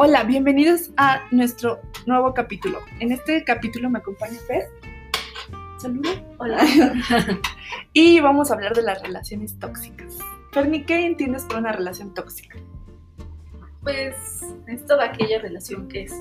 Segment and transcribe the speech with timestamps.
[0.00, 2.78] Hola, bienvenidos a nuestro nuevo capítulo.
[3.00, 4.68] En este capítulo me acompaña Fer.
[5.76, 6.22] Saludos.
[6.36, 6.64] Hola.
[7.92, 10.16] y vamos a hablar de las relaciones tóxicas.
[10.52, 12.60] Ferni, ¿qué entiendes por una relación tóxica?
[13.82, 14.14] Pues
[14.68, 16.14] es toda aquella relación que, es,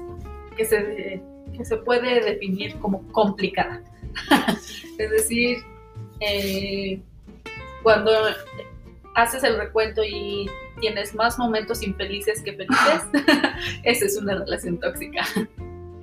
[0.56, 1.22] que, se,
[1.56, 3.84] que se puede definir como complicada.
[4.98, 5.60] es decir,
[6.20, 7.00] eh,
[7.84, 8.12] cuando
[9.18, 10.50] haces el recuento y
[10.80, 13.02] tienes más momentos infelices que felices,
[13.84, 15.26] esa es una relación tóxica.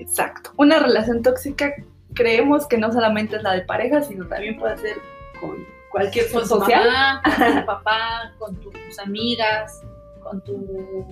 [0.00, 0.50] Exacto.
[0.56, 1.72] Una relación tóxica
[2.14, 4.96] creemos que no solamente es la de pareja, sino también puede ser
[5.41, 6.86] con cualquier con social.
[6.86, 9.83] Mamá, con tu papá, con tus amigas,
[10.20, 11.06] con, tu,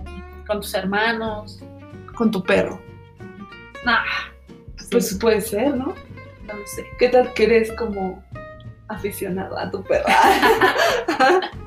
[0.44, 1.62] con tus hermanos.
[2.16, 2.80] Con tu perro.
[3.84, 4.02] Nah,
[4.90, 5.94] Pues puede ser, ¿no?
[6.48, 6.84] no lo sé.
[6.98, 8.24] ¿Qué tal que eres como
[8.92, 10.06] aficionado a tu perro?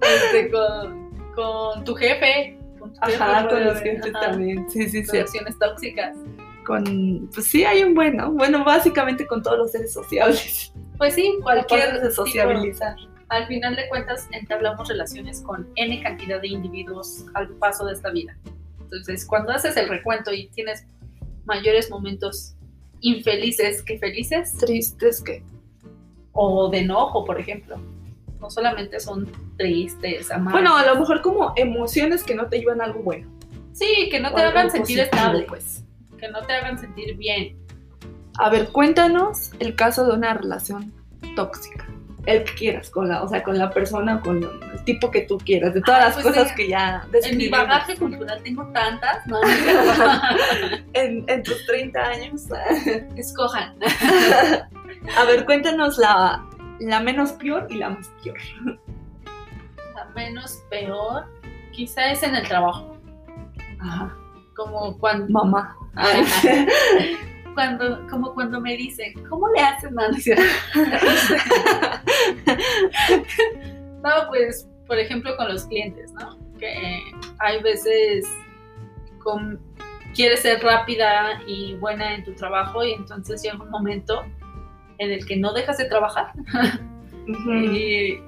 [0.00, 2.58] Este, con, con tu jefe.
[2.78, 4.70] Con tu Ajá, jefe, con los ajá, jefes también.
[4.70, 5.12] Sí, sí, sí.
[5.12, 6.16] Relaciones tóxicas.
[6.66, 8.32] Con, pues sí, hay un buen, ¿no?
[8.32, 10.72] Bueno, básicamente con todos los seres sociables.
[10.98, 12.24] Pues sí, Cualquier de tipo-
[13.28, 18.10] al final de cuentas entablamos relaciones con N cantidad de individuos al paso de esta
[18.10, 18.36] vida.
[18.80, 20.86] Entonces, cuando haces el recuento y tienes
[21.44, 22.54] mayores momentos
[23.00, 25.42] infelices que felices, Tristes que.
[26.34, 27.76] O de enojo, por ejemplo,
[28.40, 30.60] no solamente son tristes, amargos.
[30.60, 33.30] Bueno, a lo mejor como emociones que no te llevan a algo bueno.
[33.72, 35.84] sí, que no te hagan sentir positivo, estable, pues.
[36.18, 37.56] que no te hagan sentir bien.
[38.38, 40.92] A ver, cuéntanos el caso de una relación
[41.36, 41.86] tóxica.
[42.26, 45.36] El que quieras, con la, o sea, con la persona, con el tipo que tú
[45.36, 49.26] quieras, de todas Ay, las pues, cosas que ya En mi bagaje cultural tengo tantas,
[49.26, 49.38] no,
[50.94, 52.42] en, en tus 30 años.
[53.14, 53.74] escojan.
[55.16, 56.44] A ver, cuéntanos la,
[56.80, 58.38] la menos peor y la más peor.
[59.94, 61.26] La menos peor,
[61.72, 62.96] quizá es en el trabajo.
[63.80, 64.16] Ajá.
[64.56, 65.76] Como cuando Mamá.
[67.54, 70.02] cuando, como cuando me dicen, ¿cómo le haces, no,
[74.02, 76.38] no pues, por ejemplo, con los clientes, ¿no?
[76.58, 77.02] Que
[77.38, 78.26] hay veces
[79.22, 79.60] con,
[80.14, 84.24] quieres ser rápida y buena en tu trabajo y entonces llega un momento
[84.98, 86.32] en el que no dejas de trabajar.
[87.26, 88.18] Y,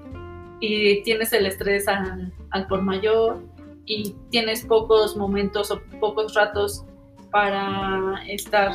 [0.60, 3.42] y tienes el estrés al, al por mayor
[3.84, 6.82] y tienes pocos momentos o pocos ratos
[7.30, 8.72] para estar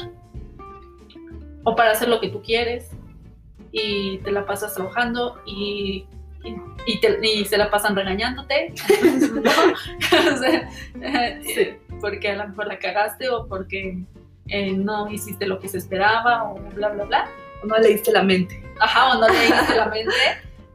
[1.64, 2.92] o para hacer lo que tú quieres
[3.72, 6.06] y te la pasas trabajando y,
[6.44, 8.74] y, y te- y se la pasan regañándote
[9.34, 9.52] ¿no?
[10.34, 10.70] O sea,
[11.02, 14.04] eh, porque a lo mejor la cagaste o porque
[14.50, 17.30] eh, no hiciste lo que se esperaba o bla bla bla
[17.64, 18.62] No leíste la mente.
[18.80, 20.14] ajá, o no leíste la mente,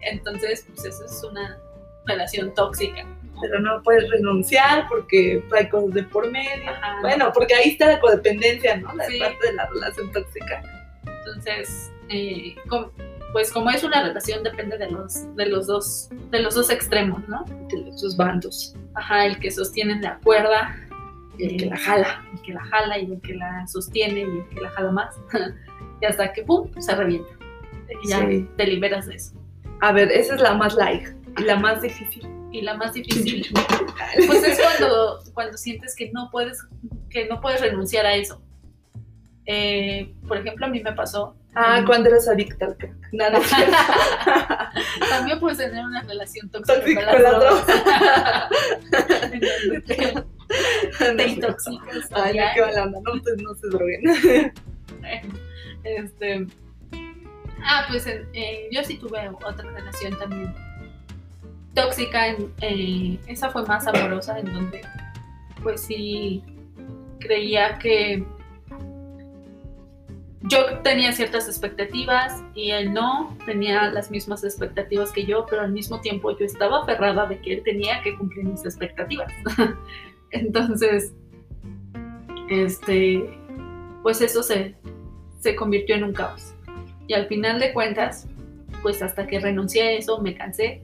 [0.00, 1.58] entonces pues eso es una
[2.06, 3.04] relación tóxica.
[3.40, 6.70] Pero no puedes renunciar porque hay cosas de por medio.
[6.70, 6.98] Ajá.
[7.02, 8.94] Bueno, porque ahí está la codependencia, ¿no?
[8.94, 9.18] La Sí.
[9.18, 10.62] parte de la relación tóxica.
[11.04, 12.54] Entonces, eh,
[13.32, 17.28] pues como es una relación depende de los, de los dos, de los dos extremos,
[17.28, 17.44] ¿no?
[17.68, 18.74] De los dos bandos.
[18.94, 20.74] Ajá, el que sostiene la cuerda,
[21.36, 22.24] Y el que eh, la jala.
[22.32, 25.14] el que la jala y el que la sostiene y el que la jala más,
[26.00, 27.30] y hasta que pum, se revienta.
[28.02, 28.48] Y ya Sí.
[28.56, 29.34] te liberas de eso.
[29.80, 31.08] A ver, esa es la más light.
[31.38, 32.26] Y la más difícil.
[32.50, 33.46] Y la más difícil
[34.26, 36.58] Pues es cuando, cuando sientes que no puedes,
[37.10, 38.40] que no puedes renunciar a eso.
[39.44, 41.36] Eh, por ejemplo, a mí me pasó.
[41.54, 42.94] Ah, mm, cuando eres adicta al crack.
[43.12, 43.40] Nada.
[45.08, 47.66] También puedes tener una relación tóxica Tóxica con las la drogas.
[51.16, 52.08] Te, intoxicas.
[52.12, 53.00] Ay, no, qué mala onda.
[53.04, 54.52] No, pues no se droguen.
[55.86, 56.46] Este,
[57.64, 58.06] ah, pues
[58.72, 60.54] yo sí tuve otra relación también
[61.74, 62.28] tóxica.
[62.28, 64.82] En, eh, esa fue más amorosa, en donde
[65.62, 66.42] pues sí
[67.20, 68.24] creía que
[70.42, 75.72] yo tenía ciertas expectativas y él no tenía las mismas expectativas que yo, pero al
[75.72, 79.32] mismo tiempo yo estaba aferrada de que él tenía que cumplir mis expectativas.
[80.30, 81.12] Entonces,
[82.48, 83.38] este,
[84.02, 84.76] pues eso se,
[85.46, 86.54] se convirtió en un caos.
[87.06, 88.26] Y al final de cuentas,
[88.82, 90.82] pues hasta que renuncié a eso, me cansé,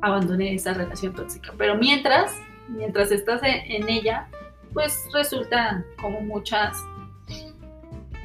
[0.00, 1.54] abandoné esa relación tóxica.
[1.56, 2.32] Pero mientras,
[2.66, 4.26] mientras estás en, en ella,
[4.74, 6.76] pues resulta como muchas,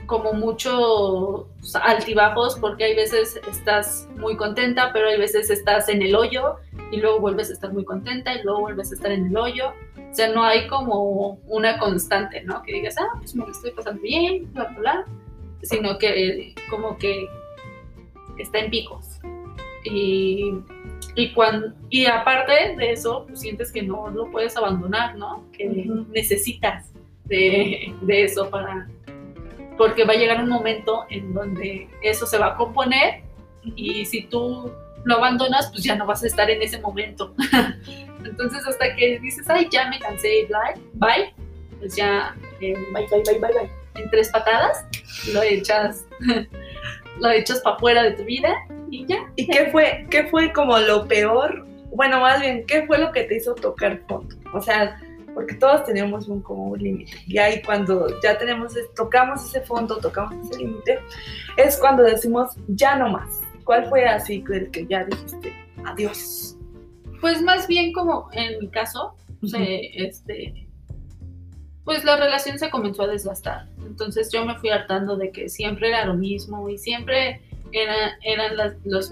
[0.08, 1.46] como muchos
[1.84, 6.56] altibajos, porque hay veces estás muy contenta, pero hay veces estás en el hoyo
[6.92, 9.70] y luego vuelves a estar muy contenta y luego vuelves a estar en el hoyo.
[9.98, 12.64] O sea, no hay como una constante, ¿no?
[12.64, 15.06] Que digas, ah, pues me lo estoy pasando bien, bla, bla, bla.
[15.63, 17.27] Sino que como que
[18.38, 19.19] está en picos.
[19.83, 20.54] Y
[21.15, 25.44] Y, cuando, y aparte de eso, pues sientes que no lo puedes abandonar, ¿no?
[25.51, 25.68] Que
[26.10, 26.92] necesitas
[27.25, 28.88] de, de eso para...
[29.77, 33.24] Porque va a llegar un momento en donde eso se va a componer
[33.63, 34.71] y si tú
[35.04, 37.33] lo abandonas, pues ya no vas a estar en ese momento.
[38.24, 41.33] Entonces hasta que dices, ay, ya me cansé, bye, bye,
[41.80, 43.83] pues ya eh, Bye, bye, bye, bye, bye.
[43.95, 44.86] En tres patadas
[45.31, 46.06] lo echas,
[47.19, 48.54] lo echas para afuera de tu vida
[48.90, 49.31] y ya.
[49.36, 51.66] ¿Y qué fue, qué fue como lo peor?
[51.95, 54.36] Bueno, más bien, ¿qué fue lo que te hizo tocar fondo?
[54.54, 55.00] O sea,
[55.34, 57.12] porque todos tenemos un como un límite.
[57.28, 61.00] Y ahí cuando ya tenemos, tocamos ese fondo, tocamos ese límite,
[61.57, 63.42] es cuando decimos ya no más.
[63.63, 65.54] ¿Cuál fue así el que ya dijiste
[65.86, 66.57] adiós?
[67.22, 69.16] Pues más bien como en mi caso,
[69.46, 70.62] se, este,
[71.86, 73.68] pues la relación se comenzó a desgastar.
[73.86, 77.42] Entonces yo me fui hartando de que siempre era lo mismo y siempre
[77.72, 79.12] era- eran las, las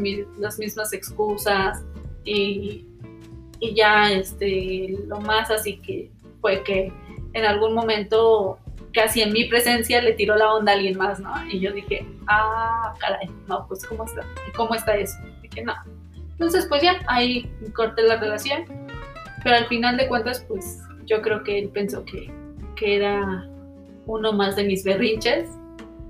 [0.59, 1.83] mismas excusas
[2.23, 2.85] y,
[3.59, 6.91] y ya este, lo más así que fue que
[7.33, 8.57] en algún momento
[8.93, 11.33] casi en mi presencia le tiró la onda a alguien más, ¿no?
[11.47, 14.21] Y yo dije, ah, caray, no, pues ¿cómo está?
[14.55, 15.17] ¿Cómo está eso?
[15.41, 15.73] Dije, no.
[16.31, 18.65] Entonces, pues ya, ahí corté la relación.
[19.43, 22.29] Pero al final de cuentas, pues yo creo que él pensó que,
[22.81, 23.47] que era
[24.07, 25.49] uno más de mis berrinches.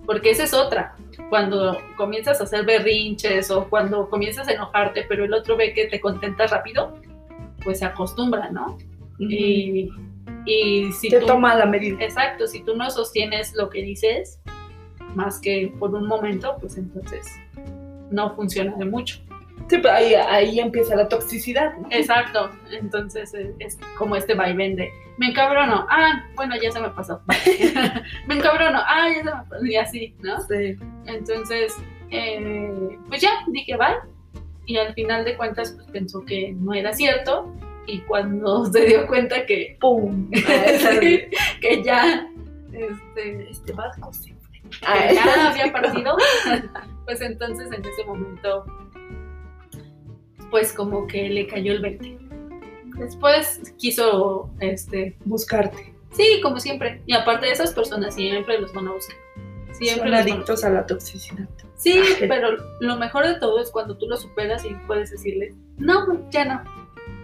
[0.05, 0.95] Porque esa es otra.
[1.29, 5.85] Cuando comienzas a hacer berrinches o cuando comienzas a enojarte, pero el otro ve que
[5.87, 6.97] te contentas rápido,
[7.63, 8.77] pues se acostumbra, ¿no?
[9.19, 9.89] Y,
[10.45, 11.27] y si Te tú...
[11.27, 12.03] toma la medida.
[12.03, 14.39] Exacto, si tú no sostienes lo que dices,
[15.13, 17.27] más que por un momento, pues entonces
[18.09, 19.19] no funciona de mucho.
[19.67, 21.87] Sí, pero ahí, ahí empieza la toxicidad, ¿no?
[21.91, 24.91] Exacto, entonces es, es como este vaivén de
[25.21, 27.21] me encabrono, ah, bueno, ya se me pasó,
[28.27, 30.41] me encabrono, ah, ya se me pasó, y así, ¿no?
[30.41, 30.75] Sí.
[31.05, 31.77] Entonces,
[32.09, 33.97] eh, pues ya, dije bye,
[34.65, 37.53] y al final de cuentas, pues pensó que no era cierto,
[37.85, 40.29] y cuando se dio cuenta que, ¡Pum!
[40.99, 41.21] Sí,
[41.61, 42.27] que ya,
[42.73, 44.59] este, Este barco se fue.
[44.69, 46.17] que ya había partido,
[47.05, 48.65] pues entonces en ese momento,
[50.51, 52.17] pues como que le cayó el 20.
[52.99, 55.95] Después quiso, este, Buscarte.
[56.11, 57.01] sí, como siempre.
[57.07, 59.17] Y aparte de esas personas siempre los van a buscar.
[59.71, 61.47] Siempre Son adictos a la toxicidad.
[61.75, 66.29] Sí, pero lo mejor de todo es cuando tú lo superas y puedes decirle, no,
[66.29, 66.63] ya no.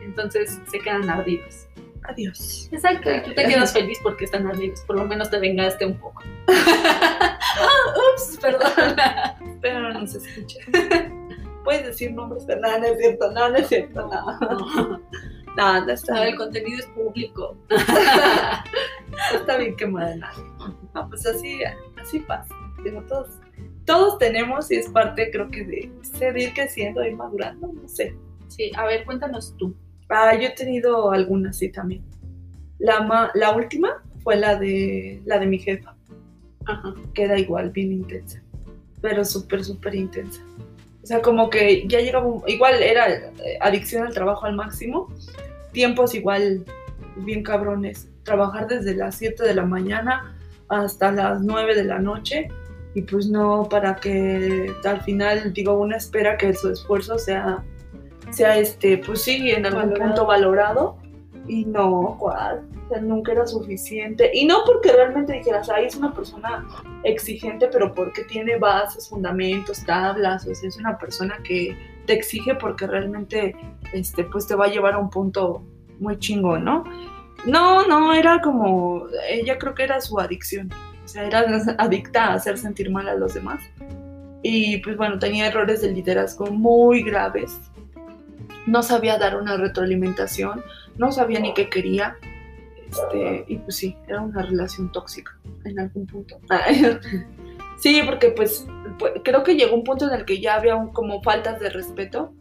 [0.02, 1.68] Entonces se quedan ardidos.
[2.04, 2.70] Adiós.
[2.72, 4.82] Exacto, y tú te quedas feliz porque están ardidos.
[4.82, 6.24] Por lo menos te vengaste un poco.
[8.16, 8.96] Ups, perdón.
[9.62, 10.60] Pero no se escucha.
[11.68, 14.40] Puedes decir nombres, pero no, no es cierto, no, no es cierto, no.
[14.40, 15.02] No,
[15.58, 17.58] No, no está, el contenido es público.
[17.70, 17.78] no
[19.40, 20.44] está bien quemada nadie.
[20.96, 21.60] No, pues así,
[22.02, 22.56] así pasa.
[22.86, 23.32] Digo, todos,
[23.84, 28.16] todos tenemos y es parte, creo que, de seguir creciendo y madurando, no sé.
[28.48, 29.76] Sí, a ver, cuéntanos tú.
[30.08, 32.02] Ah, yo he tenido algunas, sí, también.
[32.80, 35.96] La, ma- la última fue la de, la de mi jefa.
[36.66, 36.94] Ajá.
[37.14, 38.42] que era igual bien intensa,
[39.02, 40.42] pero súper, súper intensa.
[41.08, 43.32] O sea, como que ya llegaba, un- igual era eh,
[43.62, 45.08] adicción al trabajo al máximo,
[45.72, 46.66] tiempos igual
[47.16, 50.36] bien cabrones, trabajar desde las 7 de la mañana
[50.68, 52.50] hasta las 9 de la noche.
[52.94, 57.64] Y pues no para que al final, digo, uno espera que su esfuerzo sea,
[58.32, 60.04] sea este, pues sí, en algún Valorado.
[60.10, 60.98] punto valorado
[61.48, 62.66] y no, cuál.
[62.86, 64.32] O sea, nunca era suficiente.
[64.34, 66.66] Y no porque realmente dijeras, ay, es una persona
[67.04, 70.46] exigente, pero porque tiene bases, fundamentos, tablas.
[70.48, 73.56] O sea, es una persona que te exige porque realmente
[73.94, 75.64] este, pues te va a llevar a un punto
[76.00, 76.84] muy chingón, ¿no?
[77.46, 80.72] No, no, era como, ella creo que era su adicción.
[81.04, 81.46] O sea, era
[81.78, 83.62] adicta a hacer sentir mal a los demás.
[84.42, 87.60] Y pues bueno, tenía errores de liderazgo muy graves.
[88.66, 90.64] No sabía dar una retroalimentación,
[90.98, 92.18] no sabía ni qué quería.
[92.90, 96.40] Este, y pues sí, era una relación tóxica en algún punto.
[97.80, 98.66] Sí, porque pues,
[98.98, 102.34] pues, creo que llegó un punto en el que ya había como faltas de respeto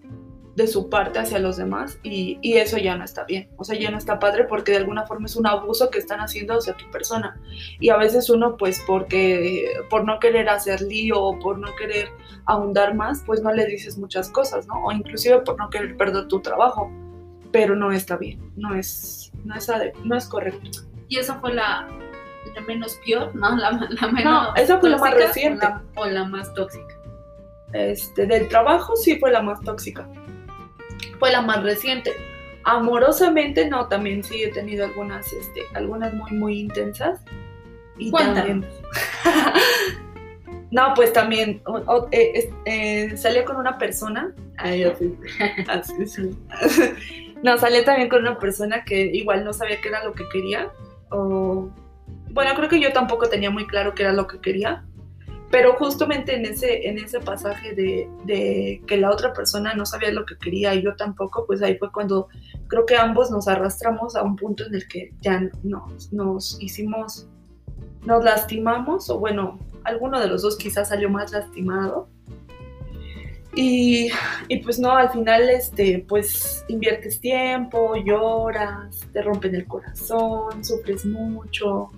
[0.55, 3.51] de su parte hacia los demás y, y eso ya no está bien.
[3.59, 6.21] O sea, ya no está padre porque de alguna forma es un abuso que están
[6.21, 7.39] haciendo hacia tu persona.
[7.79, 12.09] Y a veces uno pues porque por no querer hacer lío o por no querer
[12.47, 14.83] ahondar más, pues no le dices muchas cosas, ¿no?
[14.83, 16.91] O inclusive por no querer perder tu trabajo.
[17.53, 19.71] Pero no está bien, no es, no es,
[20.05, 20.81] no es correcto.
[21.09, 21.87] Y esa fue la,
[22.55, 23.57] la menos peor, ¿no?
[23.57, 25.67] La, la menos No, esa fue la más reciente.
[25.67, 26.95] O la, o la más tóxica.
[27.73, 30.09] Este, del trabajo sí fue la más tóxica.
[31.19, 32.13] Fue la más reciente.
[32.65, 37.21] Amorosamente no, también sí he tenido algunas, este, algunas muy, muy intensas.
[37.99, 38.45] Y Cuéntanos.
[38.47, 38.67] también.
[40.71, 45.15] no, pues también o- o- eh, eh, salía con una persona Ay, así,
[45.69, 46.31] así, sí.
[47.43, 50.71] No, salí también con una persona que igual no sabía qué era lo que quería.
[51.11, 51.71] O,
[52.31, 54.85] bueno, creo que yo tampoco tenía muy claro qué era lo que quería.
[55.51, 60.11] Pero justamente en ese, en ese pasaje de, de que la otra persona no sabía
[60.11, 62.29] lo que quería y yo tampoco, pues ahí fue cuando
[62.67, 67.29] creo que ambos nos arrastramos a un punto en el que ya nos, nos hicimos,
[68.05, 72.09] nos lastimamos, o bueno, alguno de los dos quizás salió más lastimado.
[73.59, 74.11] Y,
[74.49, 81.07] y, pues no, al final, este, pues inviertes tiempo, lloras, te rompen el corazón, sufres
[81.07, 81.91] mucho.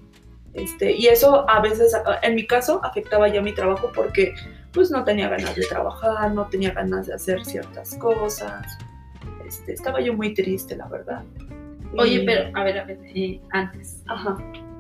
[0.55, 4.35] Este, y eso a veces, en mi caso, afectaba ya mi trabajo porque
[4.73, 8.79] pues no tenía ganas de trabajar, no tenía ganas de hacer ciertas cosas.
[9.45, 11.25] Este, estaba yo muy triste, la verdad.
[11.97, 14.03] Oye, pero a ver, a ver, eh, antes.
[14.07, 14.37] Ajá.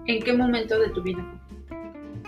[0.07, 1.25] ¿En qué momento de tu vida?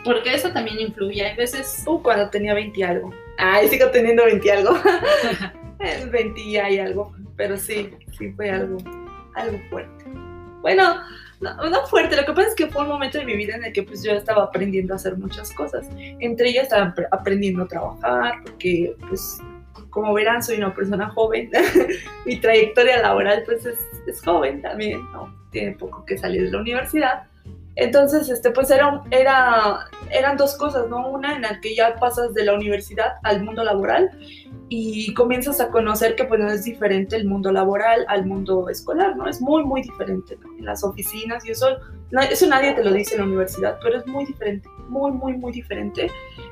[0.04, 1.25] Porque eso también influye.
[1.25, 1.85] Hay veces.
[1.87, 3.11] Uh, cuando tenía 20 y algo.
[3.40, 4.76] Ay, sigo teniendo 20 y algo.
[6.11, 7.14] 20 y algo.
[7.37, 8.78] Pero sí, sí fue algo,
[9.35, 10.04] algo fuerte.
[10.61, 10.97] Bueno,
[11.40, 13.64] no, no, fuerte, lo que pasa es que fue un momento de mi vida en
[13.64, 15.88] el que pues yo estaba aprendiendo a hacer muchas cosas.
[15.97, 19.40] Entre ellas estaba aprendiendo a trabajar, porque pues
[19.88, 21.50] como verán soy una persona joven.
[22.26, 25.35] mi trayectoria laboral pues es, es, joven también, ¿no?
[25.50, 27.29] Tiene poco que salir de la universidad.
[27.80, 31.08] Entonces, este, pues era, era, eran dos cosas, ¿no?
[31.08, 34.10] Una en la que ya pasas de la universidad al mundo laboral
[34.68, 39.16] y comienzas a conocer que pues no es diferente el mundo laboral al mundo escolar,
[39.16, 39.26] ¿no?
[39.26, 40.58] Es muy, muy diferente, ¿no?
[40.58, 41.68] En las oficinas y eso,
[42.30, 45.50] eso nadie te lo dice en la universidad, pero es muy diferente, muy, muy, muy
[45.50, 46.10] diferente.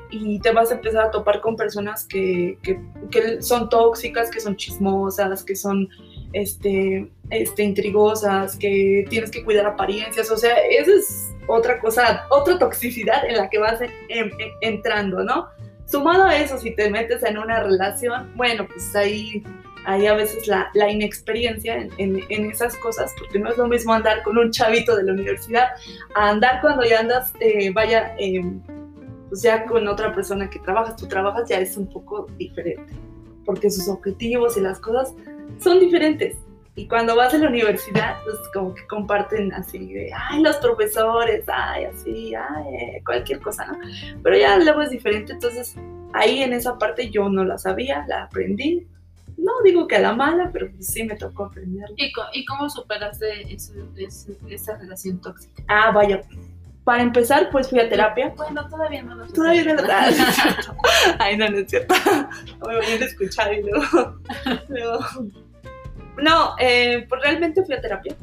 [0.09, 2.81] Y te vas a empezar a topar con personas que, que,
[3.11, 5.87] que son tóxicas, que son chismosas, que son
[6.33, 12.57] este, este, intrigosas, que tienes que cuidar apariencias, o sea, esa es otra cosa, otra
[12.59, 14.31] toxicidad en la que vas en, en,
[14.61, 15.47] entrando, ¿no?
[15.85, 19.43] Sumado a eso, si te metes en una relación, bueno, pues ahí,
[19.85, 23.93] ahí a veces la, la inexperiencia en, en, esas cosas, porque no es lo mismo
[23.93, 25.69] andar con un chavito de la universidad
[26.13, 28.43] a andar cuando ya andas, eh, vaya, eh,
[29.29, 32.93] pues con otra persona que trabajas, tú trabajas ya es un poco diferente,
[33.45, 35.13] porque sus objetivos y las cosas
[35.59, 36.37] son diferentes.
[36.79, 41.43] Y cuando vas a la universidad, pues como que comparten así de, ay, los profesores,
[41.49, 43.77] ay, así, ay, cualquier cosa, ¿no?
[44.23, 45.75] Pero ya luego es diferente, entonces
[46.13, 48.87] ahí en esa parte yo no la sabía, la aprendí.
[49.35, 51.93] No digo que a la mala, pero pues sí me tocó aprenderlo.
[51.97, 53.53] ¿Y, ¿Y cómo superaste
[54.47, 55.61] esa relación tóxica?
[55.67, 56.21] Ah, vaya,
[56.85, 58.33] para empezar, pues fui a terapia.
[58.37, 59.27] Bueno, todavía no lo.
[59.27, 59.83] Todavía no lo.
[61.19, 61.93] Ay, no, no es cierto.
[62.65, 64.15] Me voy a escuchar y luego.
[64.69, 64.99] luego...
[66.21, 68.15] No, eh, pues realmente fui a terapia.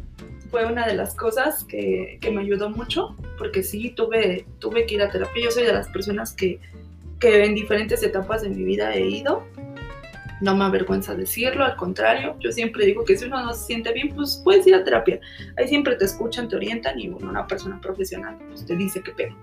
[0.51, 4.95] Fue una de las cosas que, que, me ayudó mucho, porque sí, tuve, tuve que
[4.95, 5.45] ir a terapia.
[5.45, 6.61] Yo soy de las personas que,
[7.21, 9.45] que en diferentes etapas de mi vida he ido.
[10.41, 13.93] No me avergüenza decirlo, al contrario, yo siempre digo que si uno no se siente
[13.93, 15.19] bien, pues puedes ir a terapia.
[15.57, 19.35] Ahí siempre te escuchan, te orientan y una persona profesional pues, te dice qué pedo.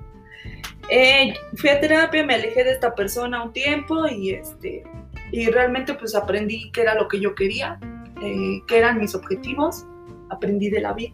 [0.90, 4.84] Eh, fui a terapia, me alejé de esta persona un tiempo y, este,
[5.32, 7.80] y realmente pues aprendí qué era lo que yo quería,
[8.24, 9.86] eh, qué eran mis objetivos,
[10.30, 11.14] aprendí de la vida.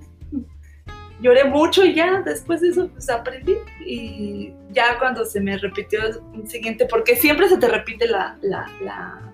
[1.21, 5.99] Lloré mucho y ya después de eso pues aprendí y ya cuando se me repitió
[6.33, 9.33] un siguiente, porque siempre se te repite la, la, la,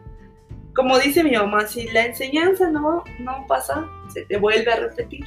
[0.76, 5.24] como dice mi mamá, si la enseñanza no, no pasa, se te vuelve a repetir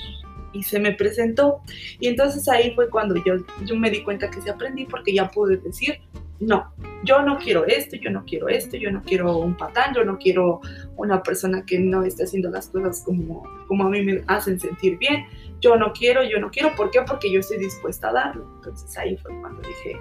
[0.53, 1.61] y se me presentó.
[2.01, 5.31] Y entonces ahí fue cuando yo, yo me di cuenta que se aprendí porque ya
[5.31, 6.01] pude decir,
[6.41, 6.73] no,
[7.05, 10.19] yo no quiero esto, yo no quiero esto, yo no quiero un patán, yo no
[10.19, 10.61] quiero
[10.97, 14.99] una persona que no esté haciendo las cosas como, como a mí me hacen sentir
[14.99, 15.27] bien,
[15.61, 17.03] yo no quiero, yo no quiero, ¿por qué?
[17.03, 18.49] Porque yo estoy dispuesta a darlo.
[18.57, 19.99] Entonces ahí fue cuando dije,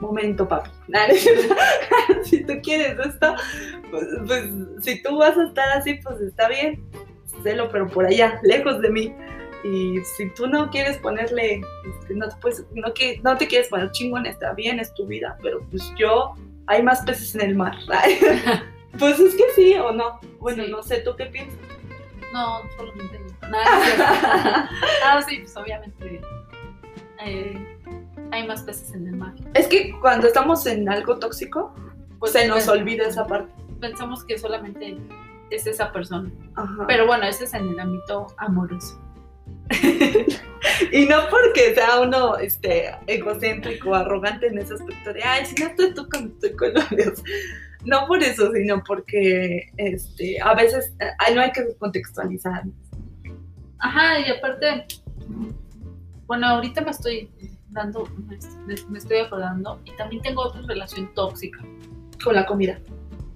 [0.00, 0.70] momento papi,
[2.24, 3.34] si tú quieres esto,
[3.90, 4.44] pues, pues,
[4.80, 6.82] si tú vas a estar así, pues está bien,
[7.42, 9.14] celo, pero por allá, lejos de mí.
[9.62, 13.90] Y si tú no quieres ponerle, este, no, pues, no, que, no te quieres poner
[13.90, 16.34] chingón, está bien, es tu vida, pero pues yo,
[16.66, 17.76] hay más peces en el mar.
[18.98, 20.18] pues es que sí o no.
[20.38, 20.70] Bueno, sí.
[20.70, 21.58] no sé, ¿tú qué piensas?
[22.32, 24.70] No, solamente nada.
[25.04, 26.20] ah, sí, pues obviamente
[27.24, 27.78] eh,
[28.30, 29.34] hay más peces en el mar.
[29.54, 31.74] Es que cuando estamos en algo tóxico,
[32.18, 33.52] pues se nos olvida esa parte.
[33.80, 34.96] Pensamos que solamente
[35.50, 36.30] es esa persona.
[36.54, 36.84] Ajá.
[36.86, 39.00] Pero bueno, ese es en el ámbito amoroso.
[40.92, 45.68] y no porque sea uno este, egocéntrico, arrogante en ese aspecto de, ay, si no
[45.68, 47.22] estoy tú con, estoy con Dios.
[47.84, 52.64] No por eso, sino porque este, a veces ay, no hay que contextualizar.
[53.78, 54.86] Ajá, y aparte,
[56.26, 57.30] bueno, ahorita me estoy
[57.70, 61.60] dando, me, me estoy acordando, y también tengo otra relación tóxica.
[62.22, 62.78] Con la comida.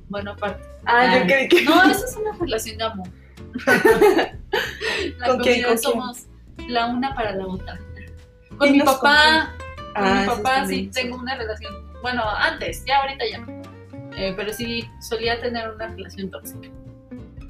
[0.09, 0.63] Bueno, aparte.
[0.85, 1.63] Ah, yo creí que.
[1.63, 3.09] No, eso es una relación de amor.
[5.19, 5.79] la ¿Con quién, con quién?
[5.79, 6.27] somos
[6.69, 7.79] la una para la otra.
[8.59, 9.65] Con ¿Y mi papá, con
[9.97, 11.73] Ah, mi papá sí tengo una relación.
[12.03, 13.63] Bueno, antes, ya ahorita ya no.
[14.17, 16.69] Eh, pero sí solía tener una relación tóxica.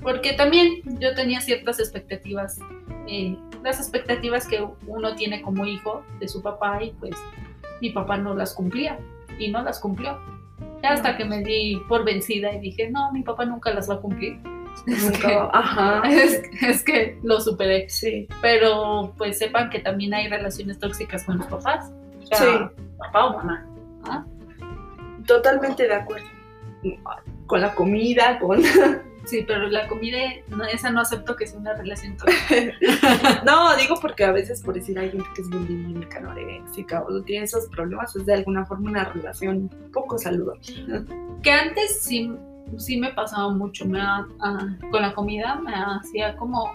[0.02, 2.58] Porque también yo tenía ciertas expectativas,
[3.08, 7.14] eh, las expectativas que uno tiene como hijo de su papá y pues
[7.80, 8.99] mi papá no las cumplía
[9.38, 10.18] y no las cumplió.
[10.82, 11.18] Ya hasta No.
[11.18, 14.38] que me di por vencida y dije, no, mi papá nunca las va a cumplir.
[14.86, 16.02] Es Nunca- que, Ajá.
[16.10, 17.88] es, es que lo superé.
[17.88, 18.28] Sí.
[18.42, 21.90] Pero pues sepan que también hay relaciones tóxicas con los papás.
[22.22, 22.84] O sea, Sí.
[22.98, 23.66] papá o mamá.
[24.04, 24.24] ¿ah?
[25.26, 26.26] Totalmente de acuerdo.
[27.46, 28.62] Con la comida, con.
[29.26, 33.42] Sí, pero la comida, no, esa no acepto que sea una relación tóxica.
[33.46, 37.46] No, digo porque a veces por decir hay gente que es bulímica, anoréxica o tiene
[37.46, 40.60] esos problemas, es de alguna forma una relación poco saludable.
[41.42, 42.34] que antes sí,
[42.78, 43.87] sí me pasaba mucho.
[43.87, 46.73] Me, ha- ah, con la comida me hacía como,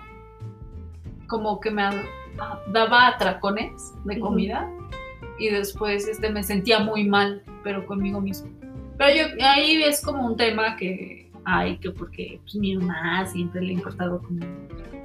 [1.28, 4.70] como que me ah, daba atracones de comida
[5.40, 8.50] y después este, me sentía muy mal, pero conmigo mismo.
[8.98, 13.62] Pero yo, ahí es como un tema que hay, que porque pues, mi mamá siempre
[13.62, 14.40] le ha importado como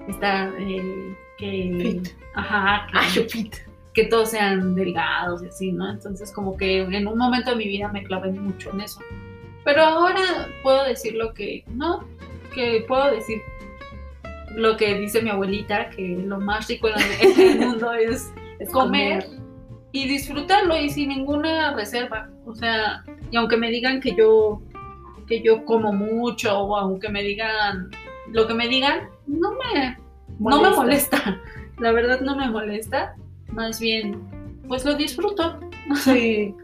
[0.09, 2.00] estar, eh, que...
[2.03, 2.09] Fit.
[2.35, 3.55] Ajá, que, Ay, yo fit.
[3.93, 5.88] que todos sean delgados y así, ¿no?
[5.91, 9.00] Entonces como que en un momento de mi vida me clavé mucho en eso.
[9.64, 12.04] Pero ahora puedo decir lo que, no,
[12.54, 13.40] que puedo decir
[14.54, 16.94] lo que dice mi abuelita, que lo más rico en
[17.40, 19.26] el, mundo es Es comer
[19.92, 22.28] y disfrutarlo y sin ninguna reserva.
[22.47, 24.61] O sea, y aunque me digan que yo,
[25.26, 27.90] que yo como mucho o aunque me digan
[28.30, 29.99] lo que me digan, no me,
[30.38, 31.40] no me molesta.
[31.78, 33.14] La verdad no me molesta.
[33.52, 34.21] Más bien,
[34.68, 35.59] pues lo disfruto.
[35.97, 36.54] Sí.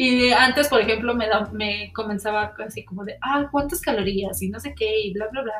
[0.00, 4.40] Y antes, por ejemplo, me, da, me comenzaba así como de, ah, ¿cuántas calorías?
[4.40, 5.54] Y no sé qué, y bla, bla, bla.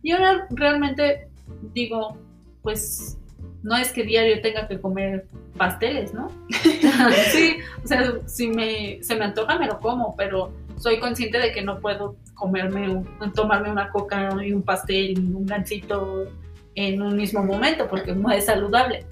[0.00, 1.28] Y ahora realmente
[1.74, 2.16] digo,
[2.62, 3.18] pues
[3.64, 5.26] no es que diario tenga que comer
[5.56, 6.28] pasteles, ¿no?
[7.32, 11.50] sí, o sea, si me, se me antoja, me lo como, pero soy consciente de
[11.50, 16.28] que no puedo comerme, un- tomarme una coca y un pastel y un gansito
[16.76, 19.04] en un mismo momento, porque no es saludable.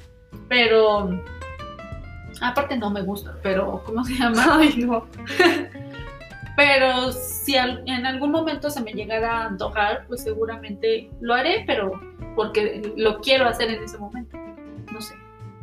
[0.48, 1.20] Pero,
[2.40, 4.44] aparte no me gusta, pero, ¿cómo se llama?
[4.58, 5.06] Ay, no.
[6.56, 12.00] Pero si en algún momento se me llegara a antojar, pues seguramente lo haré, pero
[12.34, 14.36] porque lo quiero hacer en ese momento.
[14.92, 15.14] No sé.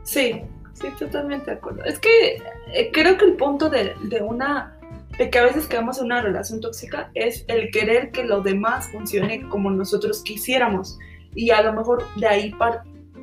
[0.04, 0.42] Sí,
[0.74, 1.84] sí, totalmente de acuerdo.
[1.84, 2.42] Es que
[2.74, 4.78] eh, creo que el punto de, una
[5.18, 8.90] de que a veces quedamos en una relación tóxica es el querer que lo demás
[8.92, 10.98] funcione como nosotros quisiéramos.
[11.34, 12.56] Y a lo mejor de ahí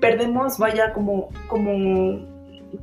[0.00, 2.26] perdemos, vaya, como, como,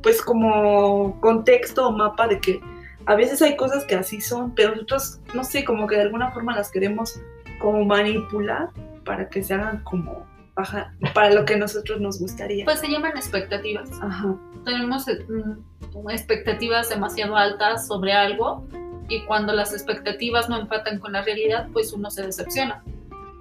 [0.02, 2.60] pues como contexto o mapa de que
[3.06, 6.30] a veces hay cosas que así son, pero nosotros, no sé, como que de alguna
[6.30, 7.20] forma las queremos
[7.60, 8.70] como manipular
[9.04, 12.64] para que se hagan como baja, para lo que nosotros nos gustaría.
[12.64, 13.90] Pues se llaman expectativas.
[14.00, 14.36] Ajá.
[14.64, 18.66] Tenemos eh, mm, expectativas demasiado altas sobre algo
[19.08, 22.82] y cuando las expectativas no empatan con la realidad, pues uno se decepciona.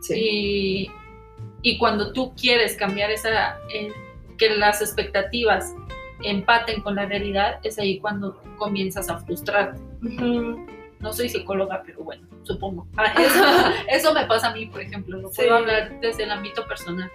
[0.01, 0.15] Sí.
[0.15, 0.91] Y,
[1.61, 3.91] y cuando tú quieres cambiar esa, eh,
[4.37, 5.75] que las expectativas
[6.23, 9.79] empaten con la realidad, es ahí cuando comienzas a frustrarte.
[10.03, 10.65] Ujú.
[10.99, 12.85] No soy psicóloga, pero bueno, supongo.
[12.97, 13.43] Ah, Eso,
[14.09, 15.53] eso me pasa a mí, por ejemplo, lo puedo Sí.
[15.53, 17.09] hablar desde el ámbito personal.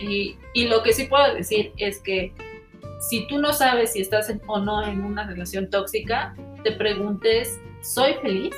[0.00, 2.32] Y, y lo que sí puedo decir es que
[3.00, 7.60] si tú no sabes si estás en- o no en una relación tóxica, te preguntes,
[7.82, 8.54] ¿soy feliz?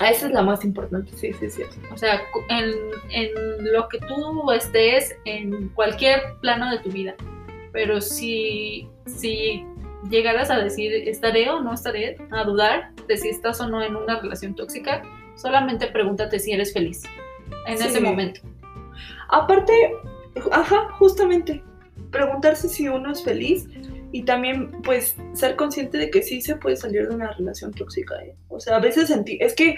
[0.00, 1.62] Ah, esa es la más importante, sí, sí, sí.
[1.92, 2.72] O sea, en,
[3.10, 7.14] en lo que tú estés, en cualquier plano de tu vida.
[7.72, 9.64] Pero si, si
[10.10, 12.16] llegaras a decir, ¿estaré o no estaré?
[12.30, 15.02] A dudar de si estás o no en una relación tóxica,
[15.36, 17.02] solamente pregúntate si eres feliz
[17.66, 17.88] en Sí.
[17.88, 18.40] ese momento.
[19.28, 19.72] Aparte,
[20.52, 21.62] ajá, justamente,
[22.10, 23.66] preguntarse si uno es feliz
[24.12, 28.14] y también, pues, ser consciente de que sí se puede salir de una relación tóxica.
[28.24, 28.34] ¿eh?
[28.48, 29.76] O sea, a veces sentí, es que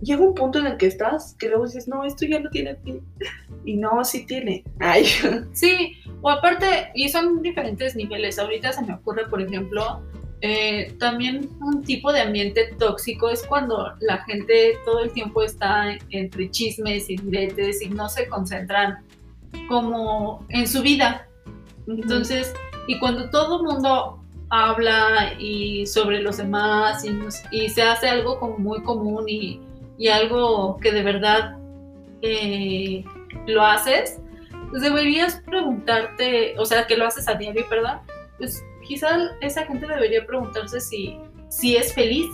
[0.00, 2.76] llega un punto en el que estás que luego dices, no, esto ya no tiene
[2.76, 3.00] fin.
[3.66, 4.62] Y no, sí tiene.
[4.78, 5.06] Ay,
[5.54, 8.38] Sí, o aparte, y son diferentes niveles.
[8.38, 10.00] Ahorita se me ocurre, por ejemplo,
[10.40, 15.98] eh, también un tipo de ambiente tóxico es cuando la gente todo el tiempo está
[16.08, 19.04] entre chismes y diretes y no se concentran
[19.68, 21.28] como en su vida.
[21.86, 22.54] Entonces,
[22.86, 27.04] y cuando todo el mundo habla y sobre los demás
[27.52, 29.60] y, se hace algo como muy común y,
[29.98, 31.58] y algo que de verdad
[32.22, 33.04] eh,
[33.46, 34.22] lo haces,
[34.74, 38.00] pues deberías preguntarte, o sea, que lo haces a diario, perdón,
[38.38, 41.16] pues quizá esa gente debería preguntarse si,
[41.48, 42.26] si es feliz.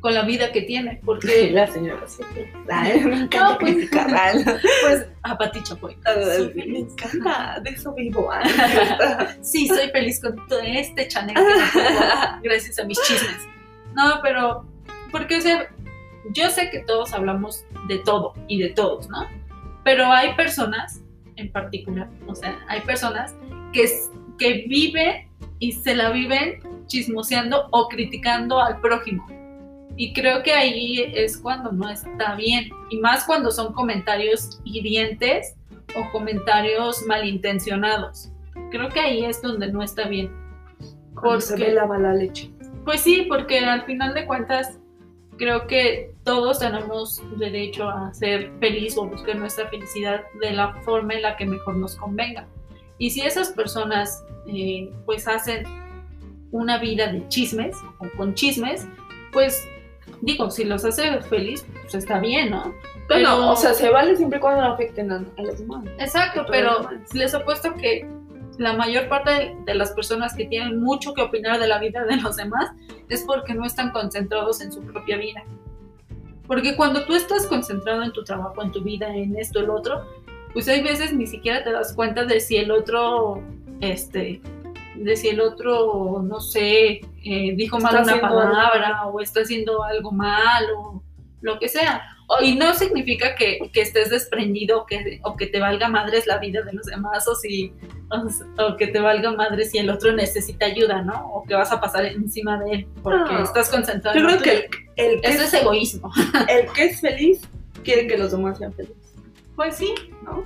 [0.00, 2.50] con la vida que tiene, porque La señora siempre.
[2.66, 3.88] Me encanta No, pues-
[4.82, 5.94] pues a Pati Chapoy.
[6.04, 6.86] soy Me feliz.
[6.90, 8.30] encanta, de eso vivo.
[9.42, 11.36] Sí, soy feliz con todo este chanel
[12.42, 13.46] gracias a mis chismes.
[13.94, 14.66] No, pero
[15.10, 15.68] porque o sea,
[16.30, 19.28] yo sé que todos hablamos de todo y de todos, ¿no?
[19.84, 21.01] Pero hay personas
[21.36, 23.34] en particular, o sea, hay personas
[23.72, 23.86] que,
[24.38, 29.26] que viven y se la viven chismoseando o criticando al prójimo.
[29.96, 32.70] Y creo que ahí es cuando no está bien.
[32.90, 35.54] Y más cuando son comentarios hirientes
[35.94, 38.30] o comentarios malintencionados.
[38.70, 40.28] Creo que ahí es donde no está bien.
[40.28, 42.50] Se Porque- me lava la leche.
[42.84, 44.78] Pues sí, porque al final de cuentas
[45.38, 51.14] creo que todos tenemos derecho a ser feliz o buscar nuestra felicidad de la forma
[51.14, 52.46] en la que mejor nos convenga.
[52.98, 55.64] Y si esas personas eh, pues hacen
[56.50, 58.86] una vida de chismes o con chismes,
[59.32, 59.66] pues
[60.20, 62.74] digo, si los hace feliz, pues está bien, ¿no?
[63.08, 65.84] Pero- No, o sea, se vale siempre y cuando no afecten a, a los demás.
[65.98, 68.06] Exacto, Pero pero les apuesto que
[68.58, 72.04] la mayor parte de, de las personas que tienen mucho que opinar de la vida
[72.04, 72.70] de los demás
[73.08, 75.42] es porque no están concentrados en su propia vida.
[76.46, 80.06] Porque cuando tú estás concentrado en tu trabajo, en tu vida, en esto, el otro,
[80.52, 83.42] pues hay veces ni siquiera te das cuenta de si el otro,
[83.80, 84.40] este,
[84.96, 89.82] de si el otro, no sé, eh, dijo mal una algo palabra o está haciendo
[89.82, 91.02] algo mal o
[91.40, 92.02] lo que sea.
[92.40, 96.38] Y no significa que, que estés desprendido o que, o que te valga madres la
[96.38, 97.72] vida de los demás o, si,
[98.10, 101.26] o, o que te valga madres si el otro necesita ayuda, ¿no?
[101.32, 103.42] O que vas a pasar encima de él porque No.
[103.44, 106.10] estás concentrado Yo creo que el, el que Eso es, es egoísmo.
[106.48, 107.40] el que es feliz
[107.84, 109.14] quiere que los demás sean felices,
[109.56, 109.92] Pues sí.
[110.22, 110.42] ¿no?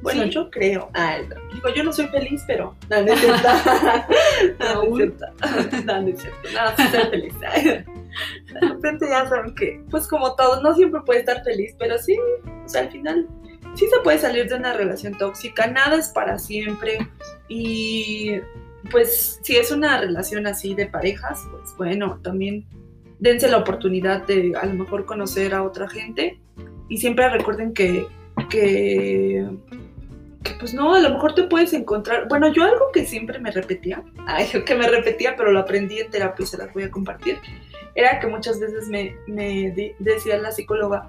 [0.00, 0.30] Bueno, Sí.
[0.30, 0.90] yo creo.
[0.94, 1.52] No.
[1.54, 2.76] Digo, yo no soy feliz, pero.
[2.88, 3.48] No, no es cierto.
[3.48, 4.96] No, no es Aún.
[4.96, 5.24] cierto.
[5.84, 6.48] No, no es cierto.
[6.54, 7.34] No, sí soy feliz.
[8.52, 12.16] De repente ya saben que, pues como todos, no siempre puede estar feliz, pero sí,
[12.64, 13.28] o sea, al final
[13.74, 16.98] sí se puede salir de una relación tóxica, nada es para siempre.
[17.48, 18.32] Y
[18.90, 22.66] pues si es una relación así de parejas, pues bueno, también
[23.18, 26.40] dense la oportunidad de a lo mejor conocer a otra gente
[26.88, 28.06] y siempre recuerden que,
[28.48, 29.46] que,
[30.42, 33.50] que, pues no, a lo mejor te puedes encontrar, bueno, yo algo que siempre me
[33.50, 36.90] repetía, ay, que me repetía, pero lo aprendí en terapia y se las voy a
[36.90, 37.38] compartir,
[37.98, 39.16] era que muchas veces me,
[39.98, 41.08] decía la psicóloga,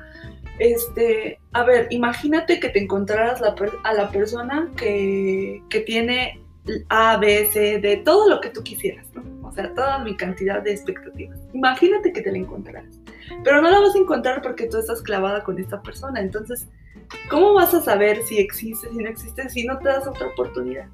[0.58, 6.41] este, a ver, imagínate que te encontraras a la persona que, que tiene
[6.89, 9.47] A, B, C, D, todo lo que tú quisieras, ¿no?
[9.47, 11.39] O sea, toda mi cantidad de expectativas.
[11.54, 12.99] Imagínate que te la encontraras.
[13.43, 16.19] Pero no la vas a encontrar porque tú estás clavada con esta persona.
[16.19, 16.67] Entonces,
[17.30, 20.88] ¿cómo vas a saber si existe, si no existe, si no te das otra oportunidad?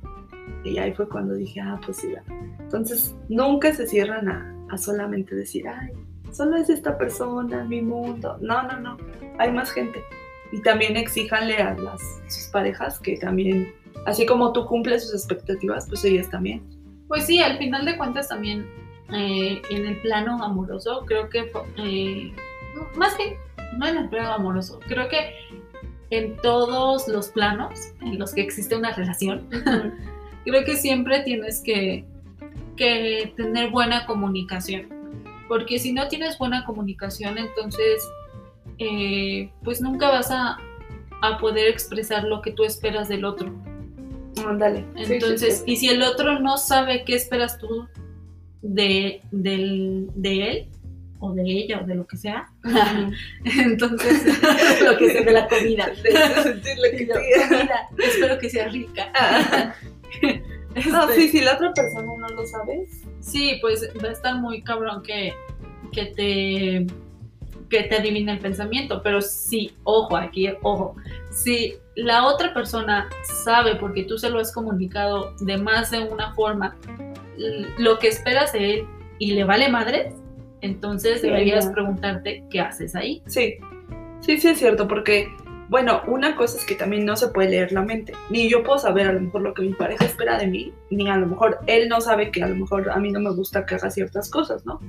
[0.64, 2.14] Y ahí fue cuando dije, ah, pues sí.
[2.60, 5.92] Entonces, nunca se cierran a, a solamente decir, ay,
[6.32, 8.38] solo es esta persona, mi mundo.
[8.42, 8.98] No, no, no.
[9.38, 10.04] Hay más gente.
[10.52, 13.74] Y también exíjanle a las sus parejas que también,
[14.06, 16.64] así como tú cumples sus expectativas, pues ellas también.
[17.08, 18.66] Pues sí, al final de cuentas también
[19.14, 22.34] eh, en el plano amoroso, creo que, eh,
[22.96, 23.36] más bien,
[23.78, 25.34] no en el plano amoroso, creo que
[26.10, 29.48] en todos los planos en los que existe una relación,
[30.46, 32.06] creo que siempre tienes que,
[32.78, 34.88] que tener buena comunicación.
[35.48, 38.02] Porque si no tienes buena comunicación, entonces,
[38.80, 40.58] eh, pues nunca vas a,
[41.22, 43.54] a poder expresar lo que tú esperas del otro.
[44.46, 44.84] Ándale.
[44.98, 45.72] Sí, sí, Entonces, sí.
[45.72, 47.88] y si el otro no sabe qué esperas tú
[48.62, 50.66] de, del- de él,
[51.20, 52.50] o de ella, o de lo que sea,
[53.46, 54.26] entonces,
[54.84, 55.90] lo que sea de la comida.
[56.04, 57.16] De- sea.
[57.16, 59.76] comida, espero que sea rica.
[60.92, 62.86] No, Este, sí, si la otra persona no lo sabe,
[63.22, 65.34] Sí, pues va a estar muy cabrón que,
[65.94, 66.86] que te
[67.70, 70.96] que te adivine el pensamiento, pero sí, ojo, aquí, ojo,
[71.32, 73.10] si la otra persona
[73.44, 76.76] sabe, porque tú se lo has comunicado de más de una forma,
[77.80, 80.14] lo que esperas de él y le vale madres,
[80.62, 81.72] entonces Sí, deberías ya.
[81.72, 83.24] preguntarte qué haces ahí.
[83.26, 83.56] Sí,
[84.22, 85.28] sí, sí es cierto, porque,
[85.70, 88.14] bueno, una cosa es que también no se puede leer la mente.
[88.30, 91.10] Ni yo puedo saber a lo mejor lo que mi pareja espera de mí, ni
[91.10, 93.66] a lo mejor él no sabe que a lo mejor a mí no me gusta
[93.66, 94.80] que haga ciertas cosas, ¿no?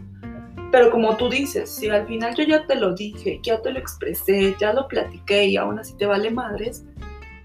[0.72, 3.78] Pero como tú dices, si al final yo ya te lo dije, ya te lo
[3.78, 6.84] expresé, ya lo platiqué y aún así te vale madres,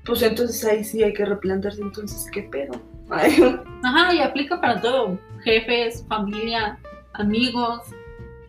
[0.03, 2.73] pues entonces ahí sí hay que replantearse entonces qué pedo.
[3.09, 6.77] Ay, Ajá, y aplica para todo, jefes, familia,
[7.13, 7.81] amigos.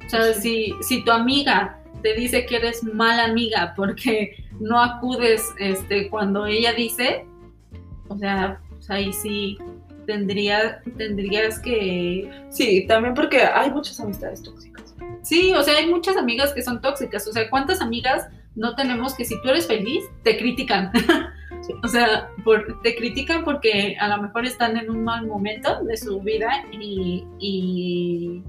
[0.04, 5.48] O sea, si, si tu amiga te dice que eres mala amiga porque no acudes
[5.58, 7.24] este, cuando ella dice,
[8.08, 9.58] o sea, pues ahí sí
[10.06, 12.28] tendría, tendrías que...
[12.50, 14.94] Sí, también porque hay muchas amistades tóxicas.
[15.22, 17.26] Sí, o sea, hay muchas amigas que son tóxicas.
[17.28, 20.90] O sea, ¿cuántas amigas no tenemos que si tú eres feliz, te critican?
[21.62, 21.74] Sí.
[21.84, 25.96] O sea, por- te critican porque a lo mejor están en un mal momento de
[25.96, 28.42] su vida y, y,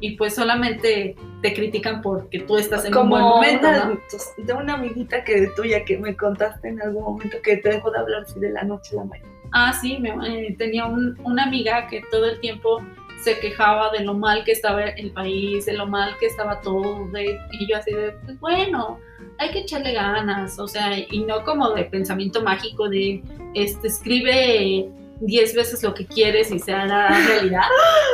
[0.00, 4.00] y pues solamente te critican porque tú estás en un Como buen momento, una, ¿no?
[4.44, 7.98] de una amiguita que tuya que me contaste en algún momento que te dejó de
[7.98, 9.30] hablar así de la noche a la mañana.
[9.52, 10.10] Ah, sí, me-
[10.48, 12.80] eh, tenía un- una amiga que todo el tiempo
[13.22, 17.06] se quejaba de lo mal que estaba el país, de lo mal que estaba todo,
[17.12, 18.98] de- y yo así de, pues bueno,
[19.38, 23.22] hay que echarle ganas, o sea, y no como de pensamiento mágico de,
[23.54, 24.88] este, escribe
[25.20, 27.68] 10 veces lo que quieres y se hará realidad,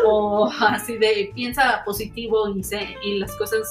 [0.07, 3.63] o así de, piensa positivo y, se, y las cosas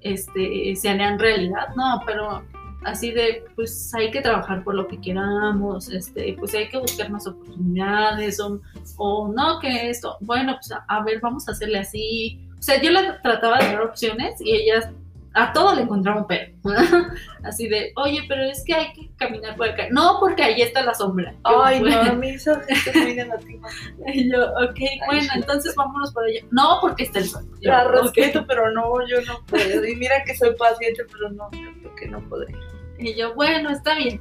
[0.00, 2.42] este, se harán realidad, no, pero
[2.84, 7.10] así de, pues hay que trabajar por lo que queramos, este, pues hay que buscar
[7.10, 8.60] más oportunidades, o,
[8.96, 12.40] o no, que esto, bueno, pues a, a ver, vamos a hacerle así.
[12.58, 14.92] O sea, yo le trataba de dar opciones y ella
[15.32, 16.52] a todo le encontraba un pero.
[17.44, 19.86] así de, oye, pero es que hay que caminar por acá.
[19.90, 21.34] No, porque ahí está la sombra.
[21.48, 23.68] Yo, Ay, no, gente es muy negativa.
[24.12, 26.40] Y yo, ok, bueno, entonces vámonos para allá.
[26.50, 27.44] No, porque está el sol.
[27.60, 29.84] Yo, La respeto, pero no, yo no puedo.
[29.86, 32.56] Y mira que soy paciente, pero no, yo creo que no podría.
[32.98, 34.20] Y yo, bueno, está bien.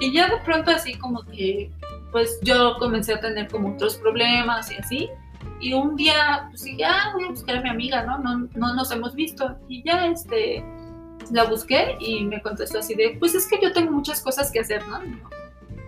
[0.00, 1.70] Y ya de pronto así como que,
[2.12, 5.10] pues yo comencé a tener como otros problemas y así.
[5.64, 8.18] Y un día, pues dije, ah, voy a buscar a mi amiga, ¿no?
[8.18, 9.56] No, no nos hemos visto.
[9.66, 10.62] Y ya, este,
[11.32, 14.60] la busqué y me contestó así de, pues es que yo tengo muchas cosas que
[14.60, 15.00] hacer, ¿no?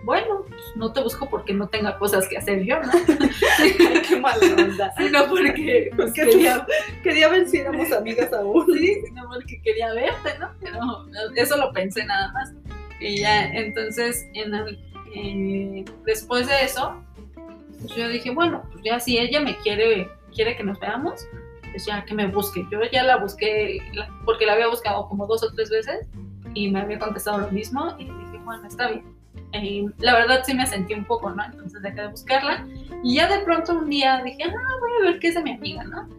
[0.03, 2.89] Bueno, pues no te busco porque no tenga cosas que hacer yo, ¿no?
[4.07, 4.93] Qué mala onda.
[4.97, 6.65] Sino porque pues, Que quería,
[7.03, 8.65] Quería ver si éramos amigas aún.
[8.73, 10.49] sí, sino porque quería verte, ¿no?
[10.59, 10.79] Pero
[11.35, 12.51] eso lo pensé nada más.
[12.99, 14.79] Y ya, entonces, en el-
[15.13, 16.99] eh, después de eso,
[17.79, 21.27] pues yo dije, bueno, pues ya si ella me quiere, quiere que nos veamos,
[21.71, 22.65] pues ya que me busque.
[22.71, 23.79] Yo ya la busqué,
[24.25, 26.07] porque la había buscado como dos o tres veces
[26.53, 29.17] y me había contestado lo mismo y dije, bueno, está bien.
[29.53, 31.43] Eh, la verdad sí me sentí un poco, ¿no?
[31.43, 32.67] Entonces dejé de buscarla
[33.03, 35.51] y ya de pronto un día dije, ah, voy a ver qué es de mi
[35.51, 36.09] amiga, ¿no?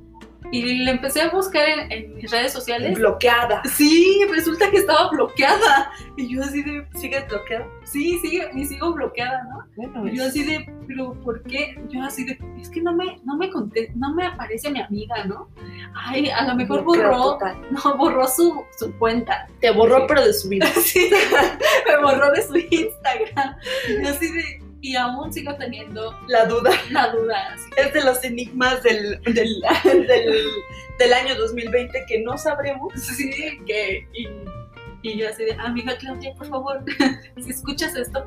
[0.50, 2.96] Y le empecé a buscar en, en mis redes sociales.
[2.98, 3.62] Bloqueada.
[3.64, 5.92] Sí, resulta que estaba bloqueada.
[6.16, 7.66] Y yo así de, ¿Sigues bloqueada?
[7.84, 9.64] sí, sigue, y sigo bloqueada, ¿no?
[9.76, 11.78] Bueno, Y yo así de, pero ¿por qué?
[11.90, 15.24] Yo así de, es que no me, no me conté, no me aparece mi amiga,
[15.24, 15.48] ¿no?
[15.94, 17.56] Ay, a lo mejor borró, total.
[17.70, 19.46] no, borró su, su cuenta.
[19.60, 20.66] Te borró, pero de su vida.
[20.78, 21.10] Sí,
[21.86, 23.56] me borró de su Instagram.
[23.88, 27.52] Y yo así de, y aún sigo teniendo La duda la duda.
[27.52, 30.46] Así es de los enigmas del, del, del,
[30.98, 32.92] del año 2020 que no sabremos.
[32.94, 33.30] Sí,
[33.66, 34.06] que.
[34.12, 34.28] Y,
[35.02, 36.84] y yo así de, amiga Claudia, por favor,
[37.42, 38.26] si escuchas esto,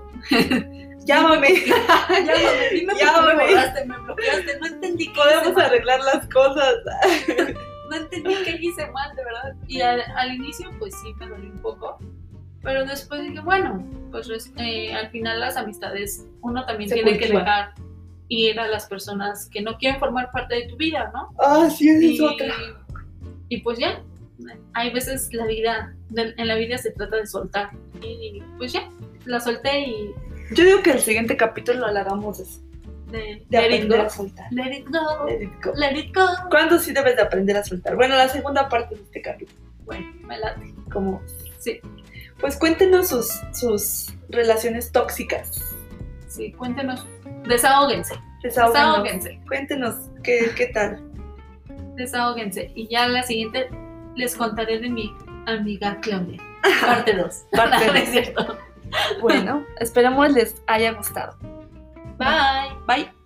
[1.06, 1.50] Llámame.
[1.66, 3.34] llámame, dime por qué Llámame.
[3.36, 6.76] me borraste, me bloqueaste, no entendí hice Podemos mal, arreglar las cosas.
[7.90, 9.54] no entendí qué hice mal, de verdad.
[9.68, 11.98] Y al, al inicio, pues sí, me dolió un poco,
[12.64, 17.20] pero después dije, bueno, pues eh, al final las amistades, uno también Se tiene que
[17.20, 17.44] cultivan.
[17.46, 17.74] dejar
[18.30, 21.30] ir a las personas que no quieren formar parte de tu vida, ¿no?
[21.40, 22.54] Ah, sí, es y, otra.
[23.50, 24.02] y pues ya,
[24.74, 27.72] hay veces la vida, en la vida se trata de soltar.
[28.02, 28.90] Y pues ya,
[29.26, 30.12] la solté y
[30.56, 32.62] Yo digo que el siguiente capítulo lo hagamos de, eso,
[33.12, 34.06] de, de aprender go.
[34.06, 34.48] a soltar.
[34.52, 35.26] Let it go.
[35.28, 35.72] Let it go.
[35.76, 36.26] Let it go.
[36.50, 37.96] ¿Cuándo sí debes de aprender a soltar?
[37.96, 39.60] Bueno, la segunda parte de este capítulo.
[39.86, 40.74] Bueno, me late.
[40.92, 41.22] Como,
[41.60, 41.80] Sí,
[42.42, 45.62] pues cuéntenos sus, sus relaciones tóxicas.
[46.28, 47.06] sí, cuéntenos.
[47.48, 48.16] Desahóguense.
[48.44, 49.40] Desahóguense.
[49.48, 51.02] Cuéntenos qué, qué tal.
[51.96, 52.72] Desahóguense.
[52.76, 53.70] Y ya la siguiente
[54.16, 55.14] les contaré de mi
[55.46, 56.42] amiga Claudia.
[56.82, 57.44] Parte 2.
[57.52, 58.02] Parte No dos.
[58.02, 58.58] es cierto.
[59.22, 61.38] Bueno, esperamos les haya gustado.
[62.18, 62.76] Bye.
[62.88, 63.21] Bye.